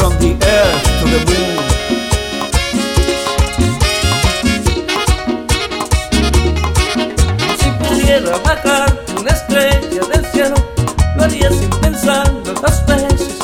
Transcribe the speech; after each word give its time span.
from 0.00 0.16
the 0.18 0.32
earth 0.32 0.84
to 0.98 1.04
the 1.12 1.20
moon. 1.28 1.64
Si 7.60 7.68
pudiera 7.82 8.38
bajar 8.38 8.88
una 9.18 9.30
estrella 9.30 10.02
del 10.12 10.24
cielo, 10.32 10.56
lo 11.16 11.22
haría 11.24 11.50
sin 11.50 11.68
pensarlo 11.82 12.54
dos 12.54 12.86
veces, 12.86 13.34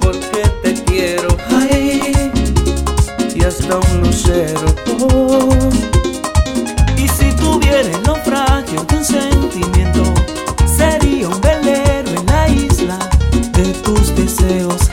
porque 0.00 0.42
te 0.62 0.72
quiero. 0.84 1.28
Ay, 1.50 2.32
y 3.34 3.44
hasta 3.44 3.76
un 3.76 4.00
lucero. 4.00 4.74
Oh. 5.02 5.50
Y 6.96 7.06
si 7.06 7.30
tuviera 7.36 7.80
el 7.80 8.02
naufragio 8.02 8.82
de 8.84 8.96
un 8.96 9.04
sentimiento, 9.04 10.04
sería 10.74 11.28
un 11.28 11.40
velero 11.42 12.10
en 12.18 12.26
la 12.26 12.48
isla 12.48 12.98
de 13.52 13.64
tus 13.84 14.16
deseos. 14.16 14.87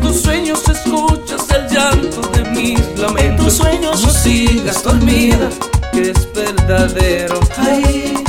Tus 0.00 0.20
sueños 0.22 0.62
escuchas 0.68 1.42
el 1.50 1.68
llanto 1.68 2.20
de 2.32 2.44
mis 2.50 2.80
lamentos, 2.98 3.20
En 3.24 3.36
tus 3.36 3.54
sueños 3.54 4.02
no 4.02 4.10
sigas 4.10 4.82
dormida, 4.82 5.48
que 5.92 6.10
es 6.10 6.32
verdadero. 6.32 7.40
Ay, 7.58 8.24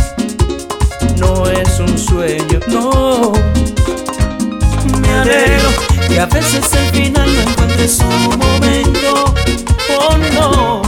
no 1.18 1.48
es 1.48 1.80
un 1.80 1.98
sueño, 1.98 2.60
no. 2.68 3.32
Me 5.02 5.14
alegro 5.14 5.70
que 6.08 6.20
a 6.20 6.26
veces 6.26 6.74
el 6.74 7.02
final 7.02 7.34
no 7.34 7.42
encuentre 7.42 7.88
su 7.88 8.04
momento. 8.04 9.34
Oh 10.00 10.18
no, 10.34 10.81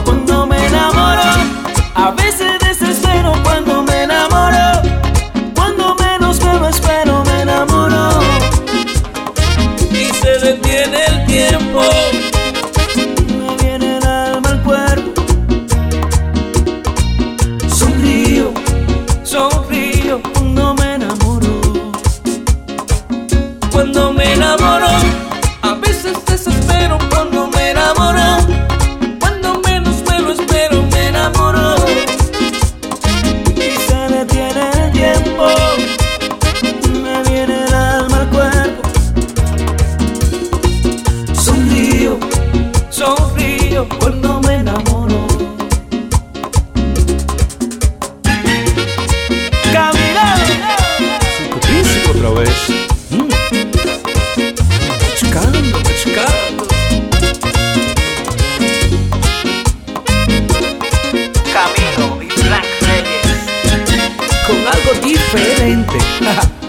cuando 43.82 44.40
me 44.42 44.54
enamoro. 44.56 45.26
Caminar. 49.72 50.38
Psicotísico 51.38 52.12
otra 52.12 52.30
vez. 52.40 52.70
Mm. 53.10 53.30
Machicando, 55.02 55.80
machicando. 55.80 56.68
Pues, 61.12 61.32
Camilo 61.52 62.22
y 62.22 62.28
Black 62.44 62.68
Reyes. 62.82 63.28
Con 64.46 64.58
algo 64.68 64.92
diferente. 65.04 65.98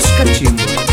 Os 0.00 0.10
Catimba. 0.12 0.89